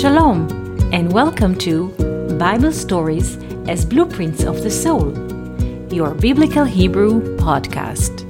Shalom, 0.00 0.48
and 0.94 1.12
welcome 1.12 1.54
to 1.56 1.88
Bible 2.38 2.72
Stories 2.72 3.36
as 3.68 3.84
Blueprints 3.84 4.44
of 4.44 4.62
the 4.62 4.70
Soul, 4.70 5.12
your 5.92 6.14
Biblical 6.14 6.64
Hebrew 6.64 7.36
podcast. 7.36 8.20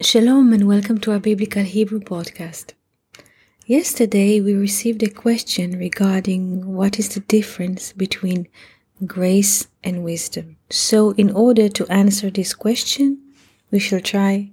Shalom, 0.00 0.52
and 0.52 0.68
welcome 0.68 0.98
to 0.98 1.10
our 1.10 1.18
Biblical 1.18 1.64
Hebrew 1.64 1.98
podcast. 1.98 2.74
Yesterday, 3.66 4.40
we 4.40 4.54
received 4.54 5.02
a 5.02 5.10
question 5.10 5.76
regarding 5.76 6.72
what 6.72 7.00
is 7.00 7.08
the 7.08 7.20
difference 7.22 7.92
between 7.92 8.46
grace 9.06 9.68
and 9.82 10.04
wisdom. 10.04 10.56
So, 10.70 11.12
in 11.12 11.30
order 11.30 11.68
to 11.68 11.86
answer 11.88 12.30
this 12.30 12.54
question, 12.54 13.18
we 13.70 13.78
shall 13.78 14.00
try 14.00 14.50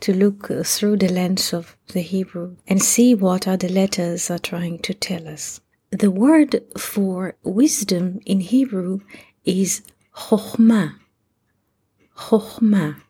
to 0.00 0.14
look 0.14 0.48
through 0.64 0.96
the 0.96 1.08
lens 1.08 1.52
of 1.52 1.76
the 1.88 2.00
Hebrew 2.00 2.56
and 2.66 2.82
see 2.82 3.14
what 3.14 3.46
are 3.46 3.56
the 3.56 3.68
letters 3.68 4.30
are 4.30 4.38
trying 4.38 4.78
to 4.80 4.94
tell 4.94 5.28
us. 5.28 5.60
The 5.90 6.10
word 6.10 6.62
for 6.78 7.36
wisdom 7.42 8.20
in 8.24 8.40
Hebrew 8.40 9.00
is 9.44 9.82
chokhmah. 10.14 10.94
Chokhmah. 12.16 13.02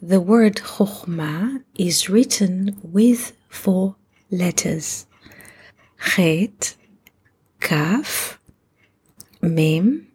The 0.00 0.20
word 0.20 0.56
chokhmah 0.56 1.62
is 1.76 2.08
written 2.08 2.76
with 2.82 3.32
four 3.48 3.96
letters. 4.30 5.06
Chet, 6.00 6.74
Kaf, 7.60 8.40
Mem, 9.44 10.06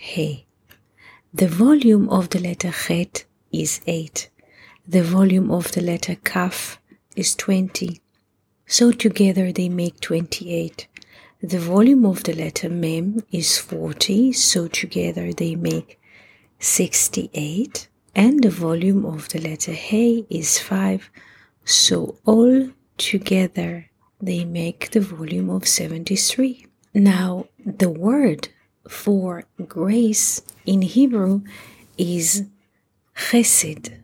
He. 0.00 0.46
The 1.34 1.48
volume 1.48 2.08
of 2.08 2.30
the 2.30 2.38
letter 2.38 2.72
Chet 2.72 3.26
is 3.52 3.82
8. 3.86 4.30
The 4.88 5.02
volume 5.02 5.50
of 5.50 5.72
the 5.72 5.82
letter 5.82 6.14
Kaf 6.14 6.80
is 7.14 7.34
20. 7.34 8.00
So 8.66 8.90
together 8.90 9.52
they 9.52 9.68
make 9.68 10.00
28. 10.00 10.86
The 11.42 11.58
volume 11.58 12.06
of 12.06 12.22
the 12.22 12.32
letter 12.32 12.70
Mem 12.70 13.22
is 13.30 13.58
40. 13.58 14.32
So 14.32 14.66
together 14.66 15.34
they 15.34 15.54
make 15.54 16.00
68. 16.58 17.86
And 18.14 18.42
the 18.42 18.48
volume 18.48 19.04
of 19.04 19.28
the 19.28 19.42
letter 19.42 19.72
He 19.72 20.24
is 20.30 20.58
5. 20.58 21.10
So 21.66 22.16
all 22.24 22.70
together 22.96 23.90
they 24.22 24.46
make 24.46 24.92
the 24.92 25.00
volume 25.00 25.50
of 25.50 25.68
73. 25.68 26.66
Now, 26.94 27.46
the 27.64 27.88
word 27.88 28.48
for 28.86 29.44
grace 29.66 30.42
in 30.66 30.82
Hebrew 30.82 31.40
is 31.96 32.44
chesed. 33.16 33.94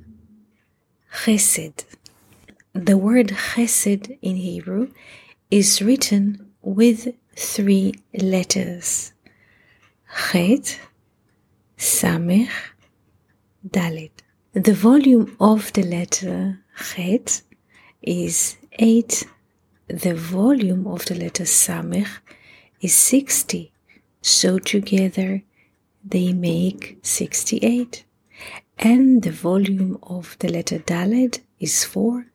Chesed. 1.12 1.84
The 2.72 2.96
word 2.96 3.28
chesed 3.28 4.16
in 4.22 4.36
Hebrew 4.36 4.88
is 5.50 5.82
written 5.82 6.50
with 6.62 7.08
three 7.36 7.94
letters. 8.14 9.12
Chet, 10.30 10.80
Samech, 11.76 12.48
Dalet. 13.68 14.12
The 14.54 14.72
volume 14.72 15.36
of 15.38 15.74
the 15.74 15.82
letter 15.82 16.60
Chet 16.74 17.42
is 18.00 18.56
8. 18.72 19.26
The 19.88 20.14
volume 20.14 20.86
of 20.86 21.04
the 21.04 21.16
letter 21.16 21.44
Samech 21.44 22.08
is 22.80 22.94
60. 22.94 23.72
So 24.22 24.58
together 24.58 25.42
they 26.04 26.32
make 26.32 26.98
68. 27.02 28.04
And 28.78 29.22
the 29.22 29.32
volume 29.32 29.98
of 30.02 30.36
the 30.38 30.48
letter 30.48 30.78
Daled 30.78 31.40
is 31.58 31.84
4. 31.84 32.26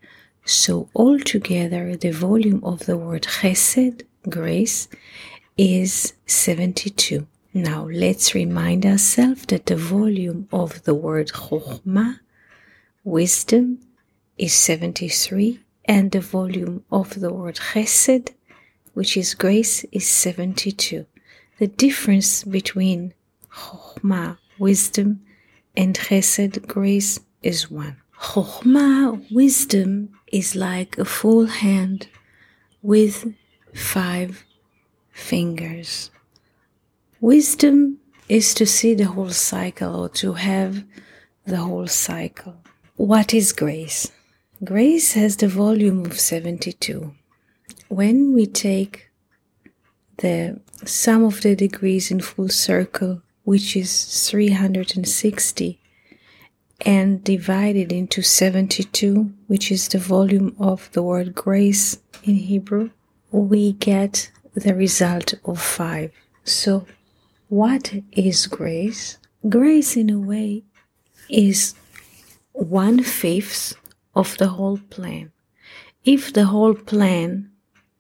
So 0.46 0.90
altogether 0.96 1.96
the 1.96 2.12
volume 2.12 2.62
of 2.64 2.86
the 2.86 2.98
word 2.98 3.24
Chesed, 3.24 4.04
grace, 4.30 4.90
is 5.58 6.14
72. 6.26 7.28
Now 7.54 7.88
let's 7.90 8.36
remind 8.36 8.86
ourselves 8.86 9.46
that 9.48 9.68
the 9.68 9.76
volume 9.78 10.48
of 10.52 10.84
the 10.84 10.96
word 10.96 11.28
Chokhmah, 11.30 12.20
wisdom, 13.04 13.80
is 14.38 14.54
73 14.54 15.60
and 15.86 16.12
the 16.12 16.20
volume 16.20 16.84
of 16.92 17.20
the 17.20 17.32
word 17.32 17.56
Chesed, 17.56 18.34
which 18.94 19.18
is 19.18 19.34
grace, 19.34 19.84
is 19.92 20.08
72. 20.08 21.06
The 21.60 21.68
difference 21.68 22.44
between 22.44 23.14
Chokhmah, 23.52 24.38
wisdom, 24.58 25.22
and 25.76 25.98
Chesed, 25.98 26.68
grace, 26.68 27.20
is 27.42 27.70
one. 27.70 27.98
Chokhmah, 28.20 29.32
wisdom, 29.32 30.10
is 30.32 30.56
like 30.56 30.98
a 30.98 31.06
full 31.06 31.46
hand 31.46 32.08
with 32.82 33.34
five 33.74 34.44
fingers. 35.12 36.12
Wisdom 37.22 38.00
is 38.28 38.54
to 38.56 38.66
see 38.66 38.94
the 38.94 39.06
whole 39.06 39.30
cycle 39.30 39.96
or 39.96 40.10
to 40.10 40.34
have 40.34 40.84
the 41.46 41.58
whole 41.58 41.88
cycle. 41.88 42.56
What 42.96 43.34
is 43.34 43.54
grace? 43.54 44.12
Grace 44.64 45.14
has 45.14 45.38
the 45.38 45.48
volume 45.48 46.06
of 46.06 46.20
72 46.20 47.14
when 47.90 48.34
we 48.34 48.46
take 48.46 49.10
the 50.18 50.60
sum 50.86 51.24
of 51.24 51.42
the 51.42 51.56
degrees 51.56 52.12
in 52.12 52.20
full 52.20 52.50
circle, 52.50 53.22
which 53.44 53.76
is 53.76 54.30
360, 54.30 55.80
and 56.82 57.24
divide 57.24 57.76
it 57.76 57.92
into 57.92 58.22
72, 58.22 59.32
which 59.48 59.72
is 59.72 59.88
the 59.88 59.98
volume 59.98 60.56
of 60.60 60.92
the 60.94 61.04
word 61.04 61.34
grace 61.34 62.00
in 62.24 62.36
Hebrew, 62.36 62.90
we 63.32 63.74
get 63.74 64.32
the 64.54 64.76
result 64.76 65.34
of 65.46 65.62
5. 65.62 66.12
So, 66.44 66.86
what 67.50 67.94
is 68.12 68.48
grace? 68.48 69.18
Grace, 69.48 69.96
in 69.96 70.10
a 70.10 70.20
way, 70.20 70.64
is 71.30 71.76
one 72.54 73.04
fifth 73.04 73.76
of 74.16 74.38
the 74.38 74.50
whole 74.50 74.80
plan. 74.90 75.32
If 76.04 76.34
the 76.34 76.46
whole 76.46 76.74
plan 76.74 77.50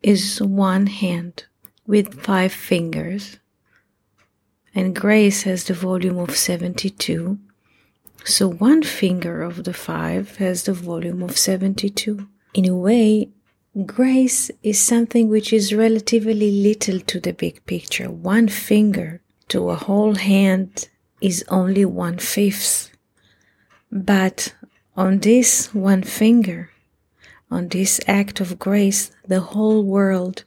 is 0.03 0.41
one 0.41 0.87
hand 0.87 1.45
with 1.87 2.21
five 2.21 2.51
fingers, 2.51 3.39
and 4.75 4.95
grace 4.95 5.43
has 5.43 5.63
the 5.63 5.73
volume 5.73 6.17
of 6.17 6.35
72. 6.35 7.39
So 8.25 8.47
one 8.49 8.83
finger 8.83 9.41
of 9.41 9.63
the 9.63 9.73
five 9.73 10.37
has 10.37 10.63
the 10.63 10.73
volume 10.73 11.23
of 11.23 11.37
72. 11.37 12.27
In 12.53 12.67
a 12.67 12.77
way, 12.77 13.29
grace 13.85 14.51
is 14.61 14.79
something 14.79 15.29
which 15.29 15.51
is 15.51 15.73
relatively 15.73 16.51
little 16.51 16.99
to 16.99 17.19
the 17.19 17.33
big 17.33 17.65
picture. 17.65 18.09
One 18.09 18.47
finger 18.47 19.21
to 19.49 19.69
a 19.69 19.75
whole 19.75 20.15
hand 20.15 20.89
is 21.21 21.43
only 21.47 21.85
one 21.85 22.17
fifth. 22.17 22.91
But 23.91 24.53
on 24.95 25.19
this 25.19 25.73
one 25.73 26.03
finger, 26.03 26.72
on 27.52 27.68
this 27.68 28.00
act 28.06 28.40
of 28.40 28.58
grace, 28.58 29.10
the 29.26 29.40
whole 29.40 29.82
world 29.82 30.44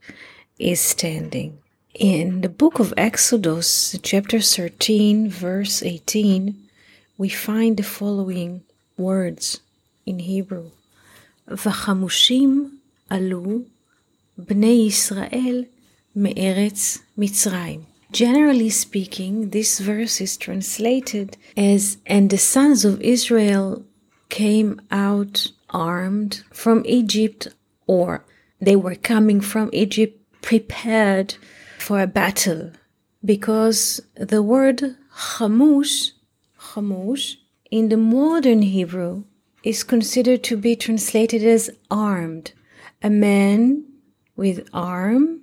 is 0.59 0.79
standing. 0.79 1.57
In 1.95 2.41
the 2.41 2.49
book 2.49 2.79
of 2.79 2.93
Exodus, 2.95 3.97
chapter 4.01 4.39
13, 4.39 5.29
verse 5.29 5.83
18, 5.83 6.55
we 7.17 7.29
find 7.29 7.77
the 7.77 7.83
following 7.83 8.61
words 8.97 9.59
in 10.05 10.19
Hebrew. 10.19 10.69
וחמושים 11.47 12.77
עלו 13.09 13.61
בני 14.37 14.85
ישראל 14.87 15.63
מארץ 16.15 16.97
מצרים. 17.17 17.81
Generally 18.11 18.69
speaking, 18.69 19.51
this 19.51 19.79
verse 19.79 20.19
is 20.19 20.35
translated 20.35 21.37
as, 21.55 21.97
and 22.05 22.29
the 22.29 22.37
sons 22.37 22.83
of 22.83 23.01
Israel 23.01 23.83
came 24.29 24.81
out 24.91 25.51
armed 25.70 26.42
from 26.52 26.82
Egypt 26.86 27.48
or 27.86 28.24
they 28.60 28.76
were 28.76 28.94
coming 28.94 29.40
from 29.40 29.70
Egypt 29.72 30.20
prepared 30.42 31.36
for 31.78 32.00
a 32.00 32.06
battle 32.06 32.72
because 33.24 34.00
the 34.14 34.42
word 34.42 34.96
chamush, 35.14 36.12
chamush 36.58 37.36
in 37.70 37.88
the 37.88 37.96
modern 37.96 38.62
Hebrew 38.62 39.24
is 39.62 39.82
considered 39.82 40.44
to 40.44 40.56
be 40.56 40.76
translated 40.76 41.42
as 41.42 41.70
armed. 41.90 42.52
A 43.02 43.10
man 43.10 43.84
with 44.36 44.68
arm 44.72 45.40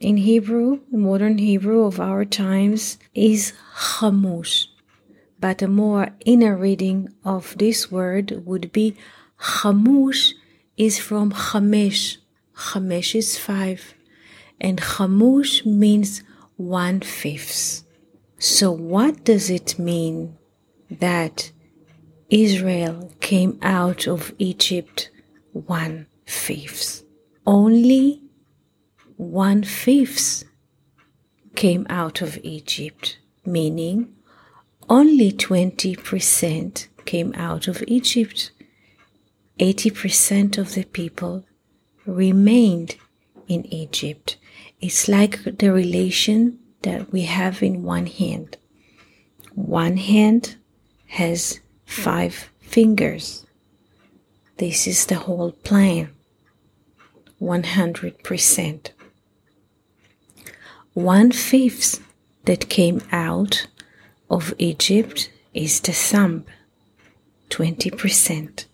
in 0.00 0.16
Hebrew, 0.16 0.80
modern 0.90 1.38
Hebrew 1.38 1.84
of 1.84 2.00
our 2.00 2.24
times, 2.24 2.98
is 3.14 3.52
chamush 3.76 4.66
but 5.42 5.60
a 5.60 5.66
more 5.66 6.06
inner 6.24 6.56
reading 6.56 7.08
of 7.24 7.58
this 7.58 7.90
word 7.90 8.46
would 8.46 8.70
be 8.70 8.96
chamush 9.40 10.34
is 10.76 11.00
from 11.00 11.32
chamesh. 11.32 12.18
Chamesh 12.56 13.16
is 13.16 13.36
five, 13.36 13.94
and 14.60 14.80
chamush 14.80 15.66
means 15.66 16.22
one 16.56 17.00
fifth. 17.00 17.82
So, 18.38 18.70
what 18.70 19.24
does 19.24 19.50
it 19.50 19.80
mean 19.80 20.38
that 20.88 21.50
Israel 22.30 23.10
came 23.18 23.58
out 23.62 24.06
of 24.06 24.32
Egypt 24.38 25.10
one 25.52 26.06
fifth? 26.24 27.02
Only 27.44 28.22
one 29.16 29.64
fifth 29.64 30.44
came 31.56 31.84
out 31.90 32.22
of 32.22 32.38
Egypt, 32.44 33.18
meaning 33.44 34.14
only 34.88 35.32
20% 35.32 36.88
came 37.04 37.34
out 37.36 37.68
of 37.68 37.82
Egypt. 37.86 38.50
80% 39.58 40.58
of 40.58 40.74
the 40.74 40.84
people 40.84 41.44
remained 42.06 42.96
in 43.48 43.66
Egypt. 43.66 44.36
It's 44.80 45.08
like 45.08 45.44
the 45.58 45.72
relation 45.72 46.58
that 46.82 47.12
we 47.12 47.22
have 47.22 47.62
in 47.62 47.82
one 47.82 48.06
hand. 48.06 48.56
One 49.54 49.96
hand 49.96 50.56
has 51.06 51.60
five 51.84 52.50
fingers. 52.60 53.46
This 54.56 54.86
is 54.86 55.06
the 55.06 55.16
whole 55.16 55.52
plan. 55.52 56.10
100%. 57.40 58.90
One 60.94 61.32
fifth 61.32 62.00
that 62.44 62.68
came 62.68 63.02
out 63.10 63.66
of 64.32 64.54
Egypt 64.58 65.30
is 65.52 65.80
the 65.80 65.92
thumb, 65.92 66.46
20%, 67.50 68.64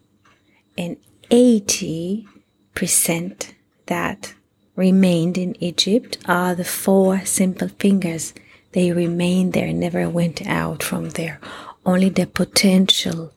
and 0.78 0.96
80% 1.30 3.52
that 3.86 4.34
remained 4.76 5.36
in 5.36 5.60
Egypt 5.62 6.18
are 6.26 6.54
the 6.54 6.64
four 6.64 7.24
simple 7.24 7.68
fingers. 7.68 8.32
They 8.70 8.92
remained 8.92 9.52
there, 9.52 9.72
never 9.72 10.08
went 10.08 10.46
out 10.46 10.84
from 10.84 11.10
there. 11.10 11.40
Only 11.84 12.10
the 12.10 12.28
potential 12.28 13.32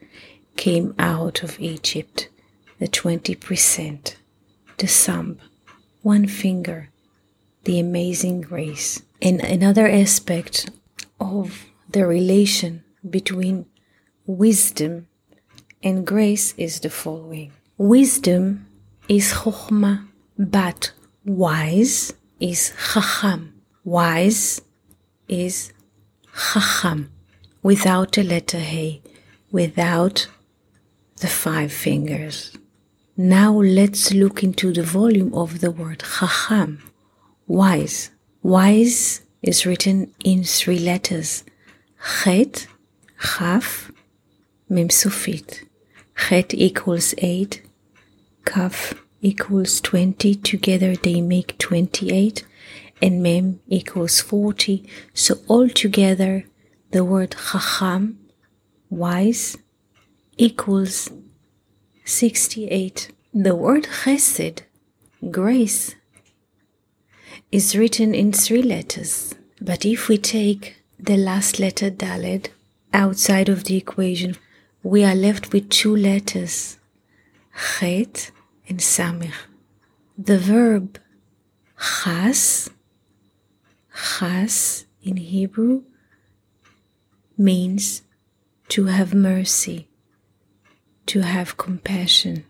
came 0.56 0.94
out 1.00 1.42
of 1.42 1.60
Egypt, 1.60 2.30
the 2.78 2.88
20%, 2.88 4.16
the 4.78 4.88
thumb, 4.88 5.40
one 6.04 6.28
finger, 6.28 6.90
the 7.64 7.80
amazing 7.80 8.42
grace. 8.42 9.02
And 9.24 9.42
another 9.42 9.88
aspect 9.88 10.70
of 11.20 11.66
the 11.94 12.06
relation 12.06 12.84
between 13.10 13.66
wisdom 14.26 15.08
and 15.84 16.06
grace 16.06 16.54
is 16.58 16.80
the 16.80 16.90
following. 16.90 17.52
Wisdom 17.78 18.68
is 19.08 19.34
chokhmah, 19.34 20.08
but 20.38 20.92
wise 21.26 22.14
is 22.40 22.74
chacham. 22.94 23.62
Wise 23.84 24.62
is 25.28 25.74
chacham 26.36 27.12
without 27.64 28.12
the 28.14 28.24
letter 28.24 28.60
He, 28.60 29.02
without 29.52 30.28
the 31.18 31.28
five 31.28 31.72
fingers. 31.72 32.56
Now 33.18 33.54
let's 33.54 34.14
look 34.14 34.44
into 34.44 34.72
the 34.72 34.84
volume 34.84 35.34
of 35.34 35.60
the 35.60 35.72
word 35.72 36.04
chacham, 36.20 36.84
wise. 37.48 38.12
Wise 38.44 39.22
is 39.42 39.66
written 39.66 40.14
in 40.24 40.44
three 40.44 40.80
letters, 40.80 41.44
chet, 42.02 42.68
chaf, 43.20 43.92
mem 44.70 44.90
sufit. 44.90 45.68
Chet 46.16 46.54
equals 46.54 47.14
eight, 47.20 47.62
kaf 48.46 48.94
equals 49.22 49.82
20. 49.82 50.36
Together 50.36 50.96
they 50.96 51.22
make 51.22 51.58
28 51.58 52.46
and 53.02 53.24
mem 53.24 53.60
equals 53.68 54.20
40. 54.22 54.88
So 55.14 55.36
altogether 55.48 56.46
the 56.92 57.04
word 57.04 57.36
chacham, 57.52 58.20
wise, 58.90 59.58
equals 60.38 61.10
68. 62.06 63.12
The 63.34 63.56
word 63.56 63.84
chesed, 64.04 64.62
grace, 65.30 65.96
is 67.52 67.78
written 67.78 68.14
in 68.14 68.32
three 68.34 68.62
letters. 68.62 69.34
But 69.62 69.86
if 69.86 70.10
we 70.10 70.18
take 70.18 70.81
the 71.02 71.18
last 71.18 71.60
letter 71.60 71.90
Daled 71.90 72.50
outside 72.94 73.50
of 73.50 73.64
the 73.64 73.76
equation, 73.76 74.38
we 74.84 75.04
are 75.04 75.16
left 75.16 75.52
with 75.52 75.70
two 75.70 75.96
letters, 75.96 76.78
Chet 77.80 78.32
and 78.68 78.80
Samech. 78.80 79.34
The 80.18 80.38
verb 80.38 81.00
chas, 81.80 82.70
chas 83.96 84.86
in 85.02 85.18
Hebrew, 85.18 85.84
means 87.36 88.04
to 88.70 88.86
have 88.86 89.16
mercy, 89.16 89.88
to 91.08 91.22
have 91.22 91.58
compassion. 91.58 92.46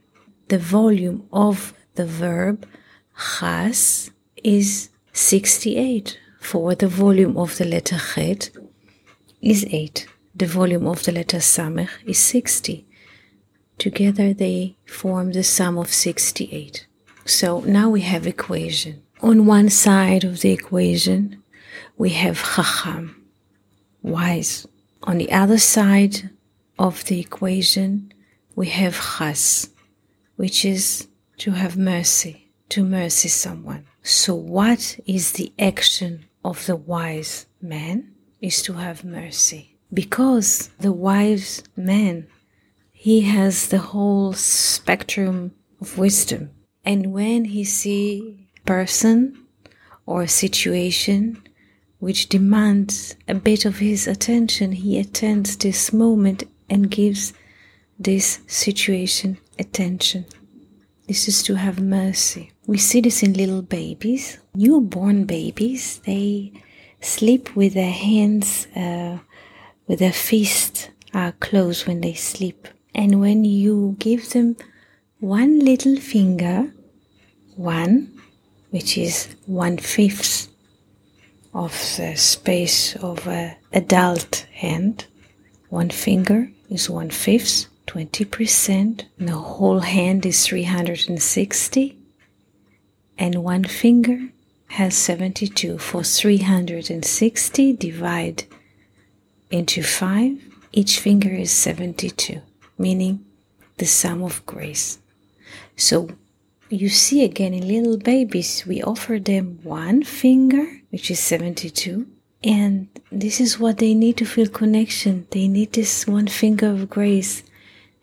The 0.49 0.57
volume 0.57 1.25
of 1.31 1.73
the 1.95 2.05
verb 2.05 2.67
chas 3.15 4.11
is 4.43 4.89
68, 5.13 6.19
for 6.41 6.75
the 6.75 6.87
volume 6.87 7.37
of 7.37 7.57
the 7.57 7.65
letter 7.65 7.97
chet 7.97 8.49
is 9.41 9.65
8. 9.69 10.07
The 10.35 10.47
volume 10.47 10.87
of 10.87 11.03
the 11.03 11.11
letter 11.11 11.37
samech 11.37 11.89
is 12.05 12.17
60. 12.17 12.85
Together 13.77 14.33
they 14.33 14.75
form 14.85 15.31
the 15.31 15.43
sum 15.43 15.77
of 15.77 15.93
68. 15.93 16.87
So 17.25 17.61
now 17.61 17.89
we 17.89 18.01
have 18.01 18.27
equation. 18.27 19.03
On 19.21 19.45
one 19.45 19.69
side 19.69 20.23
of 20.23 20.41
the 20.41 20.49
equation, 20.49 21.41
we 21.95 22.09
have 22.09 22.43
chacham, 22.55 23.23
wise. 24.01 24.67
On 25.03 25.19
the 25.19 25.31
other 25.31 25.59
side 25.59 26.31
of 26.79 27.05
the 27.05 27.19
equation, 27.19 28.11
we 28.55 28.67
have 28.69 28.99
chas, 29.17 29.69
which 30.35 30.65
is 30.65 31.07
to 31.37 31.51
have 31.51 31.77
mercy, 31.77 32.49
to 32.69 32.83
mercy 32.83 33.29
someone. 33.29 33.85
So 34.01 34.33
what 34.33 34.99
is 35.05 35.33
the 35.33 35.53
action 35.59 36.25
of 36.43 36.65
the 36.65 36.75
wise 36.75 37.45
man? 37.61 38.13
Is 38.39 38.61
to 38.63 38.73
have 38.73 39.05
mercy. 39.05 39.77
Because 39.93 40.69
the 40.79 40.91
wise 40.91 41.63
man 41.75 42.27
he 43.03 43.21
has 43.21 43.69
the 43.69 43.79
whole 43.79 44.31
spectrum 44.33 45.55
of 45.81 45.97
wisdom. 45.97 46.51
And 46.85 47.11
when 47.11 47.45
he 47.45 47.63
see 47.63 48.47
person 48.63 49.47
or 50.05 50.27
situation 50.27 51.41
which 51.97 52.29
demands 52.29 53.15
a 53.27 53.33
bit 53.33 53.65
of 53.65 53.79
his 53.79 54.05
attention, 54.05 54.73
he 54.73 54.99
attends 54.99 55.57
this 55.57 55.91
moment 55.91 56.43
and 56.69 56.91
gives 56.91 57.33
this 57.97 58.41
situation 58.45 59.39
attention. 59.57 60.25
This 61.11 61.27
is 61.27 61.43
to 61.43 61.55
have 61.55 61.81
mercy. 61.81 62.53
We 62.67 62.77
see 62.77 63.01
this 63.01 63.21
in 63.21 63.33
little 63.33 63.61
babies, 63.61 64.37
newborn 64.55 65.25
babies. 65.25 65.99
They 66.05 66.53
sleep 67.01 67.53
with 67.53 67.73
their 67.73 67.91
hands, 67.91 68.65
uh, 68.77 69.19
with 69.87 69.99
their 69.99 70.13
fists 70.13 70.87
are 71.13 71.33
closed 71.33 71.85
when 71.85 71.99
they 71.99 72.13
sleep. 72.13 72.65
And 72.95 73.19
when 73.19 73.43
you 73.43 73.97
give 73.99 74.29
them 74.29 74.55
one 75.19 75.59
little 75.59 75.97
finger, 75.97 76.71
one, 77.57 78.17
which 78.69 78.97
is 78.97 79.35
one 79.47 79.79
fifth 79.79 80.47
of 81.53 81.73
the 81.97 82.15
space 82.15 82.95
of 82.95 83.27
an 83.27 83.57
adult 83.73 84.47
hand, 84.53 85.07
one 85.67 85.89
finger 85.89 86.49
is 86.69 86.89
one 86.89 87.09
fifth, 87.09 87.67
20%. 87.91 89.03
The 89.17 89.31
whole 89.33 89.79
hand 89.79 90.25
is 90.25 90.45
360. 90.45 91.97
And 93.17 93.43
one 93.43 93.63
finger 93.65 94.29
has 94.67 94.95
72. 94.95 95.77
For 95.77 96.03
360, 96.03 97.73
divide 97.73 98.45
into 99.49 99.83
5, 99.83 100.41
each 100.71 100.99
finger 100.99 101.29
is 101.29 101.51
72 101.51 102.41
meaning 102.81 103.23
the 103.77 103.85
sum 103.85 104.23
of 104.23 104.45
grace. 104.45 104.99
So 105.77 106.09
you 106.69 106.89
see 106.89 107.23
again 107.23 107.53
in 107.53 107.67
little 107.67 107.97
babies, 107.97 108.65
we 108.65 108.81
offer 108.81 109.19
them 109.19 109.59
one 109.63 110.03
finger, 110.03 110.65
which 110.89 111.11
is 111.11 111.19
72, 111.19 112.07
and 112.43 112.87
this 113.11 113.39
is 113.39 113.59
what 113.59 113.77
they 113.77 113.93
need 113.93 114.17
to 114.17 114.25
feel 114.25 114.47
connection. 114.47 115.27
They 115.29 115.47
need 115.47 115.73
this 115.73 116.07
one 116.07 116.27
finger 116.27 116.71
of 116.71 116.89
grace, 116.89 117.43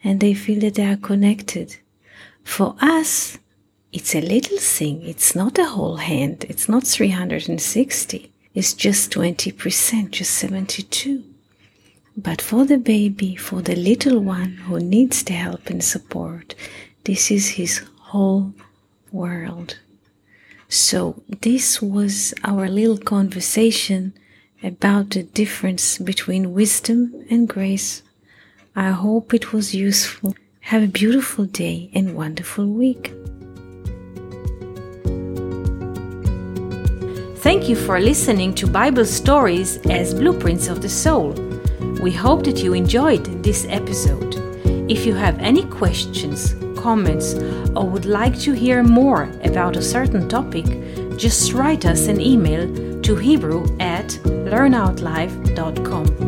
and 0.03 0.21
they 0.21 0.35
feel 0.35 0.61
that 0.61 0.75
they 0.75 0.87
are 0.87 0.97
connected. 0.97 1.77
For 2.45 2.75
us, 2.81 3.39
it's 3.93 4.15
a 4.15 4.21
little 4.21 4.59
thing. 4.59 5.03
It's 5.03 5.35
not 5.35 5.59
a 5.59 5.65
whole 5.65 5.97
hand. 5.97 6.45
It's 6.49 6.69
not 6.69 6.87
360. 6.87 8.33
It's 8.55 8.75
just 8.75 9.13
20%, 9.13 10.11
just 10.11 10.33
72. 10.33 11.25
But 12.17 12.43
for 12.43 12.65
the 12.65 12.79
baby, 12.79 13.37
for 13.37 13.63
the 13.63 13.77
little 13.77 14.19
one 14.19 14.57
who 14.67 14.81
needs 14.81 15.23
the 15.23 15.35
help 15.35 15.71
and 15.71 15.83
support, 15.83 16.55
this 17.05 17.31
is 17.31 17.51
his 17.51 17.83
whole 18.01 18.53
world. 19.13 19.79
So, 20.69 21.23
this 21.41 21.81
was 21.81 22.35
our 22.45 22.69
little 22.69 22.99
conversation 22.99 24.13
about 24.63 25.11
the 25.11 25.23
difference 25.23 25.97
between 25.99 26.53
wisdom 26.53 27.25
and 27.31 27.49
grace. 27.49 28.03
I 28.79 28.91
hope 28.91 29.35
it 29.35 29.53
was 29.53 29.75
useful. 29.75 30.37
Have 30.61 30.85
a 30.85 30.87
beautiful 30.87 31.47
day 31.47 31.91
and 31.95 32.15
wonderful 32.15 32.65
week. 32.65 33.13
Thank 37.39 37.69
you 37.69 37.75
for 37.75 37.99
listening 37.99 38.55
to 38.55 38.69
Bible 38.69 39.05
stories 39.05 39.79
as 39.91 40.15
blueprints 40.15 40.69
of 40.69 40.81
the 40.81 40.89
soul. 40.89 41.33
We 42.01 42.13
hope 42.13 42.45
that 42.45 42.59
you 42.59 42.73
enjoyed 42.73 43.43
this 43.43 43.67
episode. 43.69 44.37
If 44.89 45.05
you 45.05 45.15
have 45.15 45.41
any 45.41 45.65
questions, 45.65 46.55
comments, 46.79 47.35
or 47.75 47.85
would 47.85 48.07
like 48.07 48.39
to 48.43 48.53
hear 48.53 48.85
more 48.85 49.25
about 49.43 49.77
a 49.77 49.83
certain 49.83 50.29
topic, 50.29 50.67
just 51.17 51.53
write 51.53 51.85
us 51.85 52.07
an 52.07 52.21
email 52.21 52.69
to 53.03 53.17
Hebrew 53.17 53.65
at 53.81 54.07
learnoutlive.com. 54.53 56.28